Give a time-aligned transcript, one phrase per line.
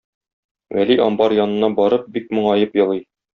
[0.77, 3.05] Вәли амбар янына барып бик моңаеп елый.